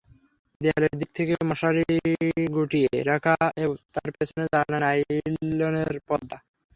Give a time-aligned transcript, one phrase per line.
[0.61, 1.83] দেয়ালের দিকে একটা মশারি
[2.55, 3.35] গুটিয়ে রাখা,
[3.93, 5.01] তার পেছনে জানালায়
[5.25, 6.37] নাইলনের পর্দা।